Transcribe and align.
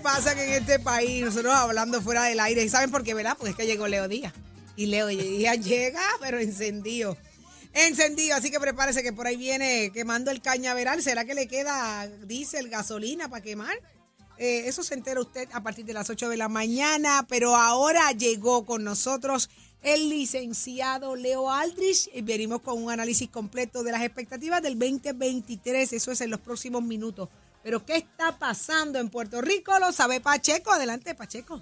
cosas 0.00 0.34
que 0.34 0.44
en 0.44 0.62
este 0.62 0.78
país, 0.78 1.24
nosotros 1.24 1.54
hablando 1.54 2.00
fuera 2.02 2.24
del 2.24 2.40
aire. 2.40 2.64
¿Y 2.64 2.68
saben 2.68 2.90
por 2.90 3.02
qué, 3.02 3.14
verdad? 3.14 3.36
Porque 3.36 3.50
es 3.50 3.56
que 3.56 3.66
llegó 3.66 3.86
Leo 3.88 4.08
Díaz. 4.08 4.32
Y 4.76 4.86
Leo 4.86 5.06
Díaz 5.06 5.58
llega, 5.64 6.02
pero 6.20 6.38
encendido. 6.38 7.16
Encendido, 7.72 8.36
así 8.36 8.50
que 8.50 8.58
prepárese 8.58 9.02
que 9.02 9.12
por 9.12 9.26
ahí 9.26 9.36
viene 9.36 9.90
quemando 9.92 10.30
el 10.30 10.40
cañaveral. 10.40 11.02
¿Será 11.02 11.24
que 11.24 11.34
le 11.34 11.46
queda 11.46 12.06
diésel, 12.06 12.68
gasolina 12.68 13.28
para 13.28 13.42
quemar? 13.42 13.76
Eh, 14.38 14.64
eso 14.66 14.82
se 14.82 14.94
entera 14.94 15.20
usted 15.20 15.48
a 15.52 15.62
partir 15.62 15.84
de 15.84 15.92
las 15.92 16.08
8 16.08 16.28
de 16.28 16.36
la 16.36 16.48
mañana, 16.48 17.26
pero 17.28 17.56
ahora 17.56 18.12
llegó 18.12 18.64
con 18.64 18.84
nosotros 18.84 19.50
el 19.82 20.08
licenciado 20.08 21.16
Leo 21.16 21.50
Aldrich. 21.50 22.08
Y 22.14 22.22
venimos 22.22 22.62
con 22.62 22.82
un 22.82 22.90
análisis 22.90 23.28
completo 23.28 23.82
de 23.82 23.92
las 23.92 24.02
expectativas 24.02 24.62
del 24.62 24.78
2023. 24.78 25.92
Eso 25.92 26.12
es 26.12 26.20
en 26.20 26.30
los 26.30 26.40
próximos 26.40 26.82
minutos. 26.82 27.28
Pero 27.66 27.84
¿qué 27.84 27.96
está 27.96 28.38
pasando 28.38 29.00
en 29.00 29.08
Puerto 29.08 29.40
Rico? 29.40 29.76
Lo 29.80 29.90
sabe 29.90 30.20
Pacheco. 30.20 30.70
Adelante, 30.70 31.16
Pacheco. 31.16 31.60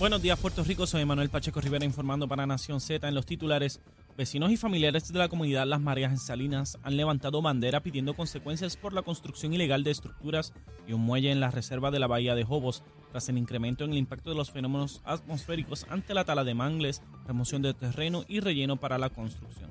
Buenos 0.00 0.20
días, 0.20 0.36
Puerto 0.36 0.64
Rico. 0.64 0.84
Soy 0.84 1.04
Manuel 1.04 1.30
Pacheco 1.30 1.60
Rivera 1.60 1.84
informando 1.84 2.26
para 2.26 2.44
Nación 2.44 2.80
Z 2.80 3.06
en 3.06 3.14
los 3.14 3.24
titulares. 3.24 3.80
Vecinos 4.16 4.50
y 4.50 4.56
familiares 4.56 5.12
de 5.12 5.16
la 5.20 5.28
comunidad 5.28 5.64
Las 5.64 5.80
Marías 5.80 6.10
en 6.10 6.18
Salinas 6.18 6.76
han 6.82 6.96
levantado 6.96 7.40
bandera 7.40 7.84
pidiendo 7.84 8.16
consecuencias 8.16 8.76
por 8.76 8.94
la 8.94 9.02
construcción 9.02 9.52
ilegal 9.52 9.84
de 9.84 9.92
estructuras 9.92 10.52
y 10.88 10.92
un 10.92 11.02
muelle 11.02 11.30
en 11.30 11.38
la 11.38 11.52
reserva 11.52 11.92
de 11.92 12.00
la 12.00 12.08
bahía 12.08 12.34
de 12.34 12.42
Jobos, 12.42 12.82
tras 13.12 13.28
el 13.28 13.38
incremento 13.38 13.84
en 13.84 13.92
el 13.92 13.98
impacto 13.98 14.30
de 14.30 14.36
los 14.36 14.50
fenómenos 14.50 15.02
atmosféricos 15.04 15.86
ante 15.88 16.14
la 16.14 16.24
tala 16.24 16.42
de 16.42 16.54
mangles, 16.54 17.00
remoción 17.28 17.62
de 17.62 17.74
terreno 17.74 18.24
y 18.26 18.40
relleno 18.40 18.74
para 18.74 18.98
la 18.98 19.08
construcción. 19.08 19.70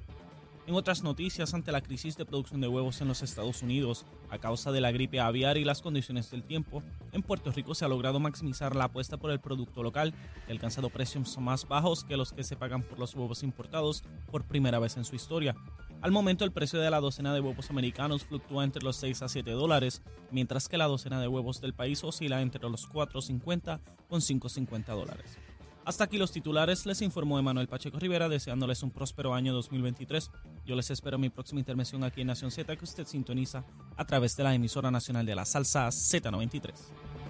En 0.67 0.75
otras 0.75 1.01
noticias, 1.01 1.55
ante 1.55 1.71
la 1.71 1.81
crisis 1.81 2.15
de 2.17 2.25
producción 2.25 2.61
de 2.61 2.67
huevos 2.67 3.01
en 3.01 3.07
los 3.07 3.23
Estados 3.23 3.63
Unidos 3.63 4.05
a 4.29 4.37
causa 4.37 4.71
de 4.71 4.79
la 4.79 4.91
gripe 4.91 5.19
aviar 5.19 5.57
y 5.57 5.65
las 5.65 5.81
condiciones 5.81 6.29
del 6.29 6.43
tiempo, 6.43 6.83
en 7.11 7.23
Puerto 7.23 7.51
Rico 7.51 7.73
se 7.73 7.83
ha 7.83 7.87
logrado 7.87 8.19
maximizar 8.19 8.75
la 8.75 8.85
apuesta 8.85 9.17
por 9.17 9.31
el 9.31 9.39
producto 9.39 9.81
local 9.81 10.13
y 10.47 10.51
ha 10.51 10.53
alcanzado 10.53 10.91
precios 10.91 11.35
más 11.39 11.67
bajos 11.67 12.03
que 12.03 12.15
los 12.15 12.31
que 12.31 12.43
se 12.43 12.55
pagan 12.55 12.83
por 12.83 12.99
los 12.99 13.15
huevos 13.15 13.41
importados 13.41 14.03
por 14.31 14.45
primera 14.45 14.77
vez 14.77 14.97
en 14.97 15.03
su 15.03 15.15
historia. 15.15 15.55
Al 16.01 16.11
momento 16.11 16.45
el 16.45 16.51
precio 16.51 16.79
de 16.79 16.91
la 16.91 16.99
docena 16.99 17.33
de 17.33 17.41
huevos 17.41 17.69
americanos 17.71 18.23
fluctúa 18.23 18.63
entre 18.63 18.83
los 18.83 18.95
6 18.97 19.23
a 19.23 19.29
7 19.29 19.51
dólares, 19.51 20.03
mientras 20.29 20.69
que 20.69 20.77
la 20.77 20.87
docena 20.87 21.19
de 21.19 21.27
huevos 21.27 21.59
del 21.59 21.73
país 21.73 22.03
oscila 22.03 22.41
entre 22.41 22.61
los 22.69 22.87
4.50 22.87 23.79
con 24.07 24.21
5.50 24.21 24.85
dólares. 24.95 25.37
Hasta 25.83 26.03
aquí 26.03 26.19
los 26.19 26.31
titulares, 26.31 26.85
les 26.85 27.01
informó 27.01 27.39
Emanuel 27.39 27.67
Pacheco 27.67 27.97
Rivera 27.97 28.29
deseándoles 28.29 28.83
un 28.83 28.91
próspero 28.91 29.33
año 29.33 29.51
2023. 29.51 30.29
Yo 30.63 30.75
les 30.75 30.91
espero 30.91 31.17
mi 31.17 31.29
próxima 31.29 31.59
intervención 31.59 32.03
aquí 32.03 32.21
en 32.21 32.27
Nación 32.27 32.51
Z 32.51 32.75
que 32.77 32.85
usted 32.85 33.07
sintoniza 33.07 33.65
a 33.97 34.05
través 34.05 34.37
de 34.37 34.43
la 34.43 34.53
emisora 34.53 34.91
nacional 34.91 35.25
de 35.25 35.33
la 35.33 35.43
salsa 35.43 35.87
Z93. 35.87 36.73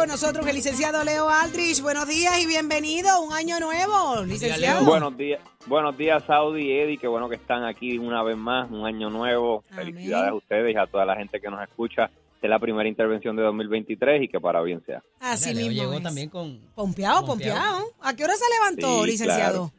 Con 0.00 0.08
nosotros 0.08 0.46
el 0.46 0.54
licenciado 0.54 1.04
Leo 1.04 1.28
Aldrich. 1.28 1.82
Buenos 1.82 2.08
días 2.08 2.42
y 2.42 2.46
bienvenido. 2.46 3.20
Un 3.20 3.34
año 3.34 3.60
nuevo, 3.60 4.24
licenciado. 4.24 4.82
Buenos 4.86 5.14
días, 5.14 5.42
buenos 5.66 5.94
días 5.98 6.24
Saudi 6.26 6.68
y 6.68 6.72
Eddie, 6.72 6.96
qué 6.96 7.06
bueno 7.06 7.28
que 7.28 7.34
están 7.34 7.64
aquí 7.64 7.98
una 7.98 8.22
vez 8.22 8.38
más, 8.38 8.70
un 8.70 8.86
año 8.86 9.10
nuevo. 9.10 9.62
Amén. 9.70 9.92
Felicidades 9.92 10.30
a 10.30 10.34
ustedes 10.34 10.74
y 10.74 10.78
a 10.78 10.86
toda 10.86 11.04
la 11.04 11.16
gente 11.16 11.38
que 11.38 11.50
nos 11.50 11.62
escucha. 11.62 12.04
Esta 12.04 12.46
es 12.46 12.48
la 12.48 12.58
primera 12.58 12.88
intervención 12.88 13.36
de 13.36 13.42
2023 13.42 14.22
y 14.22 14.28
que 14.28 14.40
para 14.40 14.62
bien 14.62 14.82
sea. 14.86 15.02
Así 15.20 15.52
Leo 15.52 15.68
mismo 15.68 15.82
llegó 15.82 15.94
es. 15.98 16.02
también 16.02 16.30
con... 16.30 16.58
Pompeado, 16.74 17.26
Pompeado. 17.26 17.84
¿A 18.00 18.16
qué 18.16 18.24
hora 18.24 18.36
se 18.36 18.44
levantó, 18.54 19.04
Sí, 19.04 19.10
licenciado? 19.10 19.70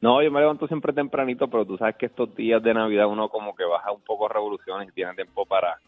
No, 0.00 0.20
yo 0.20 0.32
me 0.32 0.40
levanto 0.40 0.66
siempre 0.66 0.92
tempranito, 0.92 1.46
pero 1.48 1.64
tú 1.64 1.76
sabes 1.78 1.94
que 1.94 2.06
estos 2.06 2.34
días 2.34 2.60
de 2.60 2.74
Navidad 2.74 3.06
uno 3.06 3.28
como 3.28 3.54
que 3.54 3.62
baja 3.62 3.92
un 3.92 4.00
poco 4.00 4.26
revoluciones 4.26 4.88
y 4.88 4.92
tiene 4.92 5.14
tiempo 5.14 5.46
para 5.46 5.78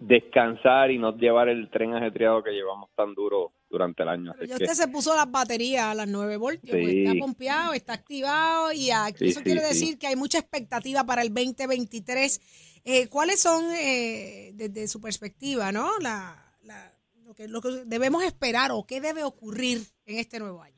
descansar 0.00 0.90
y 0.90 0.98
no 0.98 1.16
llevar 1.16 1.48
el 1.48 1.68
tren 1.70 1.94
ajetreado 1.94 2.42
que 2.42 2.50
llevamos 2.52 2.90
tan 2.96 3.14
duro 3.14 3.52
durante 3.68 4.02
el 4.02 4.08
año. 4.08 4.32
Así 4.32 4.46
Ya 4.48 4.56
que 4.56 4.64
usted 4.64 4.74
se 4.74 4.88
puso 4.88 5.14
las 5.14 5.30
baterías 5.30 5.84
a 5.84 5.94
las 5.94 6.08
9 6.08 6.36
voltios, 6.38 6.76
pues 6.80 6.94
está 6.94 7.12
pompeado, 7.18 7.72
está 7.74 7.92
activado 7.92 8.72
y 8.72 8.90
aquí 8.90 9.18
Sí, 9.18 9.28
eso 9.28 9.40
sí, 9.40 9.44
quiere 9.44 9.60
decir 9.60 9.98
que 9.98 10.06
hay 10.06 10.16
mucha 10.16 10.38
expectativa 10.38 11.04
para 11.04 11.22
el 11.22 11.28
2023. 11.32 12.80
Eh, 12.84 13.08
¿Cuáles 13.08 13.40
son, 13.42 13.64
eh, 13.78 14.52
desde 14.54 14.88
su 14.88 15.00
perspectiva, 15.00 15.70
no? 15.70 15.90
La, 16.00 16.34
la- 16.64 16.92
lo, 17.24 17.34
que, 17.34 17.46
lo 17.46 17.60
que 17.60 17.68
debemos 17.86 18.24
esperar 18.24 18.70
o 18.72 18.84
qué 18.86 19.00
debe 19.00 19.22
ocurrir 19.22 19.78
en 20.06 20.18
este 20.18 20.40
nuevo 20.40 20.62
año. 20.62 20.74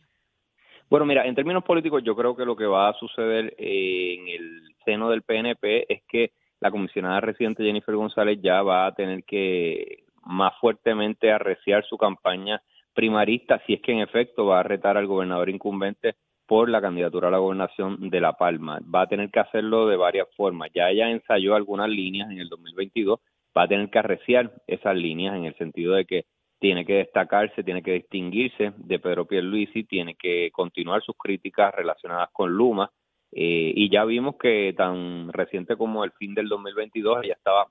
Bueno, 0.91 1.07
mira, 1.07 1.25
en 1.27 1.35
términos 1.35 1.65
políticos, 1.65 2.03
yo 2.05 2.15
creo 2.15 2.37
que 2.37 2.45
lo 2.45 2.55
que 2.57 2.67
va 2.67 2.91
a 2.91 2.95
suceder 2.99 3.55
eh, 3.57 4.15
en 4.19 4.29
el 4.29 4.75
seno 4.85 5.09
del 5.09 5.23
PNP 5.23 5.87
es 5.91 6.03
que 6.09 6.33
la 6.63 6.71
comisionada 6.71 7.21
residente 7.21 7.65
Jennifer 7.65 7.97
González 7.97 8.39
ya 8.41 8.63
va 8.63 8.87
a 8.87 8.95
tener 8.95 9.25
que 9.25 10.05
más 10.25 10.53
fuertemente 10.61 11.33
arreciar 11.33 11.85
su 11.85 11.99
campaña 11.99 12.63
primarista, 12.95 13.61
si 13.67 13.75
es 13.75 13.83
que 13.83 13.91
en 13.91 13.99
efecto 13.99 14.47
va 14.47 14.61
a 14.61 14.63
retar 14.63 14.97
al 14.97 15.09
gobernador 15.09 15.51
incumbente 15.51 16.15
por 16.47 16.69
la 16.69 16.81
candidatura 16.81 17.27
a 17.27 17.31
la 17.33 17.39
gobernación 17.39 18.09
de 18.11 18.21
La 18.21 18.35
Palma. 18.35 18.79
Va 18.95 19.03
a 19.03 19.07
tener 19.09 19.31
que 19.31 19.41
hacerlo 19.41 19.89
de 19.89 19.97
varias 19.97 20.29
formas. 20.37 20.71
Ya 20.73 20.89
ella 20.89 21.11
ensayó 21.11 21.57
algunas 21.57 21.89
líneas 21.89 22.31
en 22.31 22.39
el 22.39 22.49
2022, 22.49 23.19
va 23.57 23.63
a 23.63 23.69
tener 23.69 23.91
que 23.91 23.99
arreciar 23.99 24.53
esas 24.69 24.95
líneas 24.95 25.35
en 25.35 25.47
el 25.47 25.57
sentido 25.57 25.95
de 25.95 26.05
que 26.05 26.27
tiene 26.61 26.87
que 26.87 26.99
destacarse, 26.99 27.65
tiene 27.65 27.83
que 27.83 27.95
distinguirse 27.95 28.73
de 28.77 29.01
Pedro 29.01 29.27
Pierluisi, 29.27 29.83
tiene 29.83 30.15
que 30.15 30.53
continuar 30.53 31.03
sus 31.03 31.17
críticas 31.17 31.75
relacionadas 31.75 32.29
con 32.33 32.53
Luma, 32.53 32.89
eh, 33.33 33.73
y 33.75 33.91
ya 33.91 34.05
vimos 34.05 34.37
que 34.37 34.75
tan 34.77 35.33
reciente 35.33 35.77
como 35.77 36.05
el 36.05 36.13
fin 36.13 36.35
del 36.35 36.49
2022 36.49 37.25
ella 37.25 37.35
estaba 37.35 37.67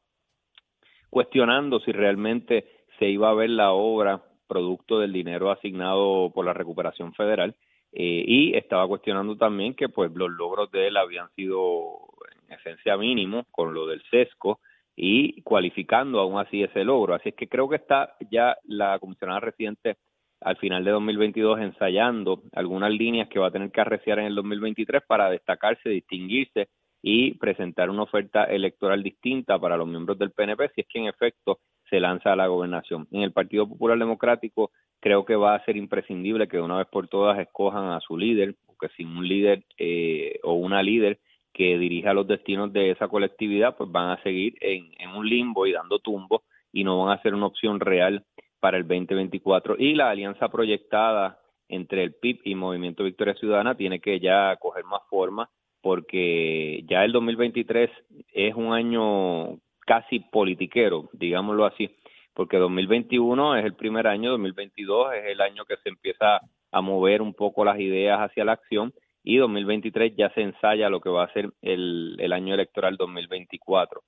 cuestionando 1.10 1.80
si 1.82 1.92
realmente 1.92 2.66
se 2.98 3.08
iba 3.08 3.30
a 3.30 3.34
ver 3.34 3.52
la 3.52 3.72
obra 3.72 4.24
producto 4.48 5.00
del 5.00 5.14
dinero 5.14 5.52
asignado 5.52 6.32
por 6.34 6.46
la 6.46 6.54
recuperación 6.54 7.14
federal 7.14 7.56
eh, 7.94 8.24
y 8.26 8.56
estaba 8.56 8.88
cuestionando 8.88 9.38
también 9.38 9.76
que 9.76 9.90
pues 9.90 10.12
los 10.14 10.32
logros 10.32 10.72
de 10.72 10.88
él 10.88 10.98
habían 10.98 11.30
sido 11.36 12.00
en 12.48 12.54
esencia 12.54 12.98
mínimos 12.98 13.46
con 13.52 13.74
lo 13.74 13.86
del 13.86 14.02
sesco 14.10 14.60
y 14.96 15.42
cualificando 15.44 16.20
aún 16.20 16.40
así 16.40 16.64
ese 16.64 16.84
logro. 16.84 17.14
Así 17.14 17.30
es 17.30 17.36
que 17.36 17.48
creo 17.48 17.70
que 17.70 17.76
está 17.78 18.16
ya 18.30 18.58
la 18.64 18.98
comisionada 19.00 19.40
residente 19.42 19.98
al 20.42 20.58
final 20.58 20.84
de 20.84 20.92
2022 20.92 21.60
ensayando 21.60 22.42
algunas 22.54 22.92
líneas 22.92 23.30
que 23.30 23.40
va 23.40 23.48
a 23.48 23.52
tener 23.52 23.72
que 23.72 23.82
arreciar 23.82 24.20
en 24.20 24.26
el 24.26 24.36
2023 24.36 25.04
para 25.08 25.30
destacarse, 25.30 25.90
distinguirse 25.90 26.70
y 27.02 27.36
presentar 27.36 27.90
una 27.90 28.04
oferta 28.04 28.44
electoral 28.46 29.02
distinta 29.04 29.58
para 29.60 29.78
los 29.78 29.88
miembros 29.88 30.18
del 30.18 30.32
PNP 30.32 30.70
si 30.76 30.82
es 30.82 30.88
que 30.88 31.00
en 31.00 31.08
efecto 31.08 31.60
se 31.90 32.00
lanza 32.00 32.32
a 32.34 32.36
la 32.36 32.48
gobernación. 32.48 33.08
En 33.12 33.22
el 33.22 33.32
Partido 33.32 33.68
Popular 33.68 33.98
Democrático 33.98 34.72
creo 35.00 35.26
que 35.26 35.36
va 35.36 35.56
a 35.56 35.66
ser 35.66 35.78
imprescindible 35.78 36.48
que 36.48 36.58
de 36.58 36.64
una 36.64 36.78
vez 36.78 36.88
por 36.88 37.08
todas 37.08 37.40
escojan 37.40 37.92
a 37.92 38.00
su 38.00 38.18
líder, 38.18 38.56
porque 38.66 38.94
sin 38.96 39.08
un 39.10 39.28
líder 39.28 39.64
eh, 39.78 40.40
o 40.44 40.54
una 40.54 40.82
líder 40.82 41.20
que 41.54 41.78
dirija 41.78 42.14
los 42.14 42.28
destinos 42.28 42.72
de 42.72 42.92
esa 42.92 43.08
colectividad, 43.08 43.76
pues 43.76 43.92
van 43.92 44.10
a 44.12 44.24
seguir 44.24 44.56
en, 44.62 44.92
en 44.98 45.10
un 45.10 45.28
limbo 45.28 45.66
y 45.68 45.74
dando 45.74 46.00
tumbo 46.00 46.44
y 46.72 46.84
no 46.84 47.04
van 47.04 47.18
a 47.18 47.22
ser 47.22 47.34
una 47.34 47.48
opción 47.48 47.80
real 47.80 48.24
para 48.62 48.78
el 48.78 48.88
2024. 48.88 49.76
Y 49.78 49.96
la 49.96 50.10
alianza 50.10 50.48
proyectada 50.48 51.40
entre 51.68 52.04
el 52.04 52.14
PIB 52.14 52.40
y 52.46 52.56
Movimiento 52.56 53.04
Victoria 53.04 53.34
Ciudadana 53.34 53.76
tiene 53.76 54.00
que 54.00 54.20
ya 54.22 54.56
coger 54.58 54.86
más 54.86 55.02
forma 55.10 55.50
porque 55.82 56.84
ya 56.88 57.04
el 57.04 57.12
2023 57.12 57.90
es 58.34 58.56
un 58.56 58.72
año 58.72 59.58
casi 59.80 60.20
politiquero, 60.20 61.10
digámoslo 61.12 61.66
así, 61.66 61.90
porque 62.34 62.58
2021 62.58 63.58
es 63.58 63.66
el 63.66 63.74
primer 63.74 64.06
año, 64.08 64.32
2022 64.32 65.14
es 65.16 65.26
el 65.26 65.42
año 65.42 65.66
que 65.66 65.78
se 65.78 65.90
empieza 65.90 66.40
a 66.72 66.82
mover 66.82 67.22
un 67.22 67.34
poco 67.34 67.66
las 67.66 67.80
ideas 67.80 68.20
hacia 68.20 68.46
la 68.46 68.54
acción 68.54 68.94
y 69.24 69.38
2023 69.38 70.16
ya 70.16 70.30
se 70.34 70.42
ensaya 70.42 70.90
lo 70.90 71.02
que 71.02 71.10
va 71.10 71.24
a 71.24 71.34
ser 71.34 71.50
el, 71.62 72.16
el 72.20 72.32
año 72.32 72.54
electoral 72.54 72.96
2024. 72.98 74.02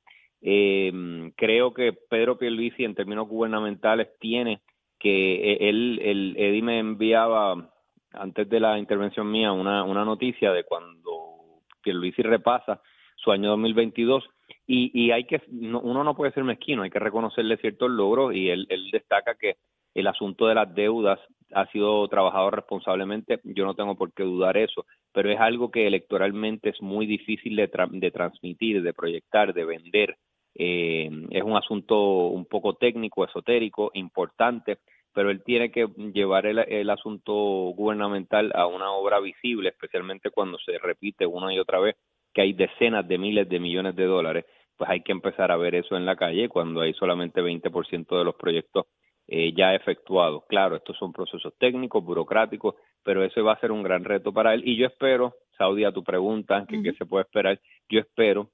Eh, 0.46 1.32
creo 1.38 1.74
que 1.74 1.94
Pedro 1.94 2.38
Pierluisi 2.38 2.84
en 2.84 2.96
términos 2.96 3.30
gubernamentales 3.30 4.10
tiene 4.20 4.62
que 5.00 5.54
eh, 5.54 5.70
él, 5.70 6.00
el 6.04 6.36
Eddie 6.38 6.62
me 6.62 6.80
enviaba 6.80 7.72
antes 8.12 8.50
de 8.50 8.60
la 8.60 8.78
intervención 8.78 9.32
mía 9.32 9.54
una, 9.54 9.86
una 9.86 10.04
noticia 10.04 10.52
de 10.52 10.66
cuando 10.66 11.62
Pierluisi 11.82 12.22
repasa 12.22 12.82
su 13.16 13.32
año 13.32 13.52
2022 13.52 14.26
y, 14.68 14.92
y 14.94 15.12
hay 15.12 15.24
que 15.24 15.42
no, 15.50 15.80
uno 15.80 16.04
no 16.04 16.14
puede 16.14 16.34
ser 16.34 16.44
mezquino, 16.44 16.84
hay 16.84 16.90
que 16.90 17.00
reconocerle 17.00 17.56
ciertos 17.58 17.90
logros 17.90 18.36
y 18.36 18.50
él, 18.50 18.68
él 18.70 18.90
destaca 18.92 19.36
que 19.36 19.56
el 19.94 20.08
asunto 20.08 20.48
de 20.48 20.56
las 20.56 20.74
deudas 20.76 21.20
ha 21.54 21.68
sido 21.68 22.08
trabajado 22.08 22.52
responsablemente, 22.52 23.40
yo 23.44 23.66
no 23.66 23.76
tengo 23.76 23.96
por 23.96 24.12
qué 24.14 24.24
dudar 24.24 24.58
eso, 24.58 24.86
pero 25.14 25.30
es 25.32 25.40
algo 25.40 25.72
que 25.72 25.88
electoralmente 25.88 26.70
es 26.70 26.82
muy 26.82 27.06
difícil 27.06 27.56
de, 27.56 27.70
de 27.92 28.12
transmitir, 28.12 28.82
de 28.82 28.94
proyectar, 28.94 29.54
de 29.54 29.66
vender. 29.66 30.18
Eh, 30.56 31.10
es 31.32 31.44
un 31.44 31.56
asunto 31.56 32.28
un 32.28 32.46
poco 32.46 32.76
técnico, 32.76 33.26
esotérico, 33.26 33.92
importante, 33.94 34.80
pero 35.14 35.30
él 35.30 35.44
tiene 35.44 35.72
que 35.72 35.88
llevar 36.14 36.46
el, 36.46 36.60
el, 36.60 36.90
asunto 36.90 37.34
gubernamental 37.34 38.52
a 38.56 38.68
una 38.68 38.92
obra 38.92 39.20
visible, 39.20 39.70
especialmente 39.70 40.32
cuando 40.32 40.58
se 40.60 40.78
repite 40.80 41.26
una 41.26 41.54
y 41.54 41.60
otra 41.60 41.80
vez 41.80 41.96
que 42.34 42.42
hay 42.42 42.54
decenas 42.54 43.08
de 43.08 43.18
miles 43.18 43.48
de 43.48 43.60
millones 43.60 43.96
de 43.96 44.06
dólares, 44.06 44.46
pues 44.76 44.90
hay 44.90 45.02
que 45.02 45.12
empezar 45.12 45.52
a 45.52 45.58
ver 45.58 45.76
eso 45.76 45.96
en 45.96 46.06
la 46.06 46.16
calle 46.16 46.50
cuando 46.50 46.82
hay 46.82 46.94
solamente 46.94 47.42
20% 47.42 48.18
de 48.18 48.24
los 48.24 48.36
proyectos 48.36 48.88
eh, 49.28 49.54
ya 49.56 49.74
efectuados. 49.74 50.44
Claro, 50.48 50.76
estos 50.76 50.98
son 50.98 51.14
procesos 51.14 51.54
técnicos, 51.58 52.04
burocráticos, 52.04 52.76
pero 53.04 53.24
ese 53.24 53.42
va 53.42 53.54
a 53.54 53.60
ser 53.60 53.72
un 53.72 53.84
gran 53.84 54.04
reto 54.04 54.34
para 54.34 54.54
él. 54.54 54.64
Y 54.66 54.76
yo 54.76 54.88
espero, 54.88 55.36
Saudi, 55.58 55.86
a 55.86 55.92
tu 55.92 56.04
pregunta, 56.04 56.66
que, 56.68 56.82
qué 56.82 56.94
se 56.94 57.06
puede 57.06 57.24
esperar, 57.24 57.60
yo 57.90 58.00
espero 58.00 58.50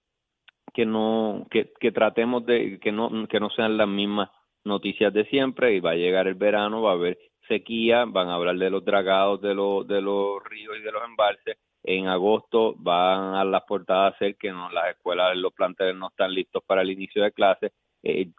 que 0.74 0.86
no 0.86 1.46
que, 1.50 1.72
que 1.80 1.92
tratemos 1.92 2.46
de 2.46 2.80
que 2.80 2.92
no 2.92 3.28
que 3.28 3.40
no 3.40 3.50
sean 3.50 3.78
las 3.78 3.88
mismas 3.88 4.30
noticias 4.64 5.14
de 5.14 5.26
siempre 5.26 5.74
y 5.74 5.80
va 5.80 5.92
a 5.92 5.96
llegar 5.96 6.28
el 6.28 6.36
verano, 6.36 6.82
va 6.82 6.92
a 6.92 6.96
haber 6.96 7.18
sequía, 7.48 8.06
van 8.06 8.30
a 8.30 8.36
hablar 8.36 8.58
de 8.58 8.70
los 8.70 8.86
dragados 8.86 9.42
de 9.42 9.54
los 9.54 9.88
de 9.88 10.02
los 10.02 10.44
ríos 10.44 10.78
y 10.78 10.82
de 10.82 10.92
los 10.92 11.04
embalses. 11.04 11.58
En 11.84 12.08
agosto 12.08 12.76
van 12.78 13.36
a 13.36 13.44
las 13.46 13.64
portadas 13.64 14.14
a 14.14 14.16
hacer 14.16 14.36
que 14.36 14.52
no, 14.52 14.70
las 14.70 14.90
escuelas, 14.90 15.36
los 15.38 15.54
planteles 15.54 15.96
no 15.96 16.10
están 16.10 16.34
listos 16.34 16.64
para 16.66 16.82
el 16.82 16.92
inicio 16.92 17.24
de 17.24 17.32
clases. 17.32 17.72
Eh, 18.04 18.32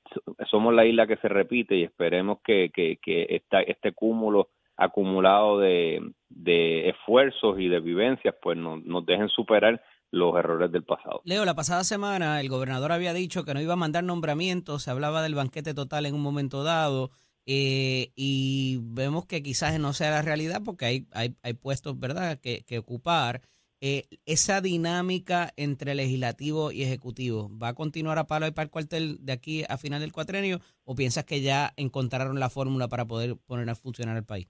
somos 0.51 0.75
la 0.75 0.85
isla 0.85 1.07
que 1.07 1.17
se 1.17 1.29
repite 1.29 1.75
y 1.77 1.85
esperemos 1.85 2.39
que, 2.45 2.71
que, 2.73 2.99
que 3.03 3.27
esta, 3.31 3.61
este 3.63 3.93
cúmulo 3.93 4.49
acumulado 4.77 5.59
de, 5.59 6.01
de 6.31 6.89
esfuerzos 6.89 7.61
y 7.61 7.69
de 7.69 7.81
vivencias 7.81 8.35
pues 8.41 8.57
no, 8.57 8.79
nos 8.79 9.05
dejen 9.05 9.29
superar 9.29 9.83
los 10.11 10.37
errores 10.37 10.73
del 10.73 10.83
pasado. 10.83 11.23
Leo, 11.25 11.45
la 11.45 11.55
pasada 11.55 11.85
semana 11.85 12.41
el 12.41 12.49
gobernador 12.49 12.93
había 12.93 13.13
dicho 13.13 13.45
que 13.45 13.55
no 13.55 13.61
iba 13.61 13.75
a 13.75 13.77
mandar 13.77 14.05
nombramientos, 14.05 14.83
se 14.83 14.91
hablaba 14.91 15.23
del 15.23 15.35
banquete 15.35 15.75
total 15.75 16.07
en 16.07 16.15
un 16.15 16.23
momento 16.23 16.65
dado, 16.65 17.11
eh, 17.47 18.13
y 18.17 18.79
vemos 18.83 19.27
que 19.27 19.43
quizás 19.43 19.79
no 19.79 19.93
sea 19.93 20.11
la 20.11 20.23
realidad 20.23 20.63
porque 20.65 20.85
hay, 20.85 21.07
hay, 21.13 21.37
hay 21.43 21.55
puestos, 21.55 21.99
¿verdad?, 21.99 22.39
que, 22.41 22.65
que 22.67 22.79
ocupar. 22.79 23.43
Eh, 23.83 24.05
esa 24.27 24.61
dinámica 24.61 25.53
entre 25.57 25.95
legislativo 25.95 26.71
y 26.71 26.83
ejecutivo, 26.83 27.51
¿va 27.59 27.69
a 27.69 27.75
continuar 27.75 28.19
a 28.19 28.27
palo 28.27 28.47
y 28.47 28.51
para 28.51 28.65
el 28.65 28.71
cuartel 28.71 29.17
de 29.25 29.33
aquí 29.33 29.65
a 29.67 29.79
final 29.79 30.01
del 30.01 30.13
cuatrenio 30.13 30.59
o 30.85 30.95
piensas 30.95 31.25
que 31.25 31.41
ya 31.41 31.73
encontraron 31.79 32.39
la 32.39 32.51
fórmula 32.51 32.89
para 32.89 33.07
poder 33.07 33.37
poner 33.47 33.71
a 33.71 33.75
funcionar 33.75 34.19
el 34.19 34.25
país? 34.25 34.49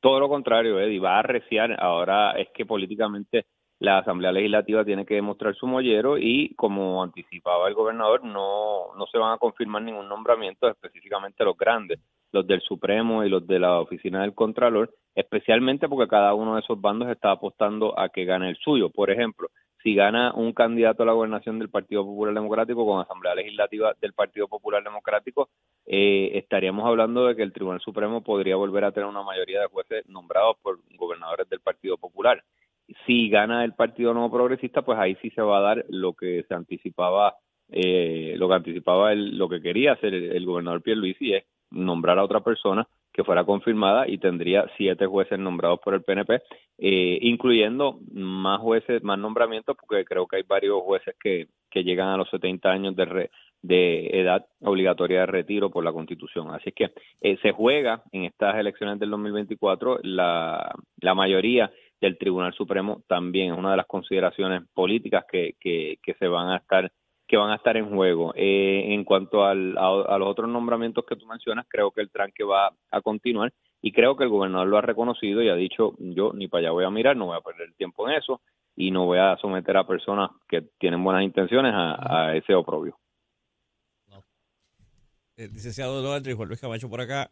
Todo 0.00 0.20
lo 0.20 0.28
contrario, 0.28 0.78
Eddie, 0.78 1.00
va 1.00 1.16
a 1.16 1.20
arreciar. 1.20 1.74
Ahora 1.82 2.32
es 2.32 2.48
que 2.54 2.66
políticamente 2.66 3.46
la 3.80 3.98
Asamblea 3.98 4.30
Legislativa 4.30 4.84
tiene 4.84 5.06
que 5.06 5.14
demostrar 5.14 5.54
su 5.54 5.66
mollero 5.66 6.18
y, 6.18 6.54
como 6.54 7.02
anticipaba 7.02 7.66
el 7.66 7.74
gobernador, 7.74 8.22
no, 8.22 8.94
no 8.94 9.06
se 9.06 9.16
van 9.16 9.32
a 9.32 9.38
confirmar 9.38 9.82
ningún 9.82 10.06
nombramiento, 10.06 10.68
específicamente 10.68 11.44
los 11.44 11.56
grandes, 11.56 11.98
los 12.30 12.46
del 12.46 12.60
Supremo 12.60 13.24
y 13.24 13.30
los 13.30 13.46
de 13.46 13.58
la 13.58 13.80
Oficina 13.80 14.20
del 14.20 14.34
Contralor, 14.34 14.90
especialmente 15.14 15.88
porque 15.88 16.10
cada 16.10 16.34
uno 16.34 16.54
de 16.54 16.60
esos 16.60 16.78
bandos 16.78 17.08
está 17.08 17.30
apostando 17.30 17.98
a 17.98 18.10
que 18.10 18.26
gane 18.26 18.50
el 18.50 18.56
suyo. 18.56 18.90
Por 18.90 19.10
ejemplo, 19.10 19.48
si 19.82 19.94
gana 19.94 20.34
un 20.34 20.52
candidato 20.52 21.02
a 21.02 21.06
la 21.06 21.12
gobernación 21.12 21.58
del 21.58 21.70
Partido 21.70 22.04
Popular 22.04 22.34
Democrático 22.34 22.84
con 22.84 23.00
Asamblea 23.00 23.34
Legislativa 23.34 23.94
del 23.98 24.12
Partido 24.12 24.46
Popular 24.46 24.84
Democrático, 24.84 25.48
eh, 25.86 26.32
estaríamos 26.34 26.86
hablando 26.86 27.26
de 27.26 27.34
que 27.34 27.42
el 27.42 27.54
Tribunal 27.54 27.80
Supremo 27.80 28.22
podría 28.22 28.56
volver 28.56 28.84
a 28.84 28.92
tener 28.92 29.08
una 29.08 29.22
mayoría 29.22 29.60
de 29.60 29.68
jueces 29.68 30.06
nombrados 30.06 30.56
por 30.60 30.78
gobernadores 30.98 31.48
del 31.48 31.60
Partido 31.60 31.96
Popular 31.96 32.44
si 33.06 33.28
gana 33.28 33.64
el 33.64 33.74
Partido 33.74 34.12
Nuevo 34.14 34.30
Progresista, 34.30 34.82
pues 34.82 34.98
ahí 34.98 35.16
sí 35.22 35.30
se 35.30 35.42
va 35.42 35.58
a 35.58 35.62
dar 35.62 35.84
lo 35.88 36.14
que 36.14 36.44
se 36.48 36.54
anticipaba, 36.54 37.34
eh, 37.70 38.34
lo 38.36 38.48
que 38.48 38.54
anticipaba 38.54 39.12
el, 39.12 39.36
lo 39.36 39.48
que 39.48 39.60
quería 39.60 39.92
hacer 39.92 40.14
el, 40.14 40.46
gobernador 40.46 40.82
Pierluisi 40.82 41.34
es 41.34 41.44
nombrar 41.70 42.18
a 42.18 42.24
otra 42.24 42.40
persona 42.40 42.86
que 43.12 43.24
fuera 43.24 43.44
confirmada 43.44 44.08
y 44.08 44.18
tendría 44.18 44.66
siete 44.76 45.06
jueces 45.06 45.38
nombrados 45.38 45.80
por 45.80 45.94
el 45.94 46.02
PNP, 46.02 46.42
eh, 46.78 47.18
incluyendo 47.22 47.98
más 48.12 48.60
jueces, 48.60 49.02
más 49.02 49.18
nombramientos, 49.18 49.76
porque 49.76 50.04
creo 50.04 50.26
que 50.26 50.36
hay 50.36 50.42
varios 50.42 50.80
jueces 50.82 51.14
que, 51.20 51.48
que 51.70 51.82
llegan 51.82 52.08
a 52.08 52.16
los 52.16 52.30
70 52.30 52.70
años 52.70 52.96
de, 52.96 53.30
de 53.62 54.08
edad 54.12 54.46
obligatoria 54.60 55.20
de 55.20 55.26
retiro 55.26 55.70
por 55.70 55.84
la 55.84 55.92
Constitución. 55.92 56.50
Así 56.50 56.72
que 56.72 56.92
eh, 57.20 57.36
se 57.42 57.52
juega 57.52 58.02
en 58.12 58.24
estas 58.24 58.56
elecciones 58.56 58.98
del 58.98 59.10
2024 59.10 60.00
la, 60.02 60.72
la 61.00 61.14
mayoría 61.14 61.70
del 62.00 62.18
Tribunal 62.18 62.54
Supremo 62.54 63.02
también 63.06 63.52
es 63.52 63.58
una 63.58 63.72
de 63.72 63.76
las 63.76 63.86
consideraciones 63.86 64.62
políticas 64.72 65.24
que, 65.30 65.54
que, 65.60 65.98
que 66.02 66.14
se 66.14 66.26
van 66.26 66.48
a 66.48 66.56
estar 66.56 66.90
que 67.30 67.36
van 67.36 67.52
a 67.52 67.54
estar 67.54 67.76
en 67.76 67.88
juego. 67.88 68.32
Eh, 68.34 68.92
en 68.92 69.04
cuanto 69.04 69.44
al, 69.44 69.78
a, 69.78 70.18
los 70.18 70.28
otros 70.28 70.48
nombramientos 70.48 71.04
que 71.08 71.14
tú 71.14 71.26
mencionas, 71.26 71.64
creo 71.68 71.92
que 71.92 72.00
el 72.00 72.10
tranque 72.10 72.42
va 72.42 72.74
a 72.90 73.00
continuar 73.02 73.52
y 73.80 73.92
creo 73.92 74.16
que 74.16 74.24
el 74.24 74.30
gobernador 74.30 74.66
lo 74.66 74.78
ha 74.78 74.82
reconocido 74.82 75.40
y 75.40 75.48
ha 75.48 75.54
dicho, 75.54 75.94
yo 76.00 76.32
ni 76.34 76.48
para 76.48 76.62
allá 76.62 76.70
voy 76.72 76.84
a 76.84 76.90
mirar, 76.90 77.16
no 77.16 77.26
voy 77.26 77.36
a 77.36 77.40
perder 77.40 77.68
el 77.68 77.76
tiempo 77.76 78.08
en 78.08 78.16
eso 78.16 78.40
y 78.74 78.90
no 78.90 79.06
voy 79.06 79.18
a 79.18 79.36
someter 79.36 79.76
a 79.76 79.86
personas 79.86 80.30
que 80.48 80.62
tienen 80.80 81.04
buenas 81.04 81.22
intenciones 81.22 81.72
a, 81.72 82.34
ese 82.34 82.52
oprobio. 82.52 82.98
El 85.36 85.52
licenciado 85.52 86.00
Eduardo 86.00 86.36
Juan 86.36 86.48
Luis 86.48 86.60
Camacho 86.60 86.90
por 86.90 87.00
acá. 87.00 87.30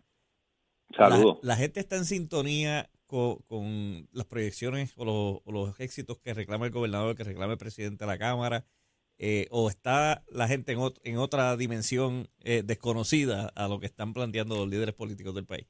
Saludos. 0.96 1.40
La, 1.42 1.54
la, 1.54 1.56
gente 1.56 1.80
está 1.80 1.96
en 1.96 2.04
sintonía 2.04 2.88
con, 3.08 4.06
las 4.12 4.26
proyecciones 4.26 4.94
o 4.96 5.42
los, 5.50 5.80
éxitos 5.80 6.18
que 6.18 6.34
reclama 6.34 6.66
el 6.66 6.72
gobernador, 6.72 7.16
que 7.16 7.24
reclama 7.24 7.54
el 7.54 7.58
presidente 7.58 8.04
de 8.04 8.10
la 8.10 8.18
Cámara? 8.18 8.64
Eh, 9.18 9.48
¿O 9.50 9.68
está 9.68 10.22
la 10.30 10.46
gente 10.46 10.72
en, 10.72 10.78
en 11.02 11.18
otra 11.18 11.56
dimensión 11.56 12.28
eh, 12.44 12.62
desconocida 12.64 13.50
a 13.56 13.66
lo 13.66 13.80
que 13.80 13.86
están 13.86 14.12
planteando 14.12 14.54
los 14.54 14.68
líderes 14.68 14.94
políticos 14.94 15.34
del 15.34 15.46
país? 15.46 15.66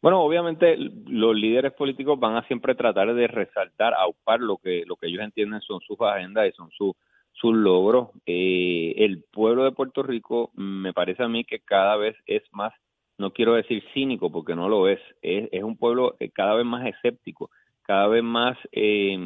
Bueno, 0.00 0.22
obviamente 0.22 0.76
los 0.76 1.34
líderes 1.34 1.72
políticos 1.72 2.18
van 2.18 2.36
a 2.36 2.46
siempre 2.46 2.74
tratar 2.74 3.14
de 3.14 3.26
resaltar, 3.26 3.92
aupar 3.94 4.40
lo 4.40 4.58
que 4.58 4.84
lo 4.86 4.96
que 4.96 5.08
ellos 5.08 5.22
entienden 5.22 5.60
son 5.60 5.80
sus 5.80 6.00
agendas 6.00 6.48
y 6.48 6.52
son 6.52 6.70
sus 6.70 6.92
sus 7.32 7.54
logros. 7.54 8.08
Eh, 8.26 8.94
el 8.98 9.22
pueblo 9.30 9.64
de 9.64 9.72
Puerto 9.72 10.02
Rico 10.02 10.50
me 10.54 10.92
parece 10.92 11.22
a 11.22 11.28
mí 11.28 11.44
que 11.44 11.60
cada 11.60 11.96
vez 11.96 12.16
es 12.26 12.42
más 12.52 12.72
no 13.18 13.30
quiero 13.32 13.54
decir 13.54 13.82
cínico 13.94 14.30
porque 14.30 14.54
no 14.54 14.68
lo 14.68 14.88
es, 14.88 15.00
es, 15.22 15.48
es 15.52 15.62
un 15.62 15.76
pueblo 15.76 16.16
eh, 16.20 16.30
cada 16.30 16.54
vez 16.54 16.66
más 16.66 16.86
escéptico, 16.86 17.50
cada 17.82 18.08
vez 18.08 18.22
más 18.22 18.58
eh, 18.72 19.16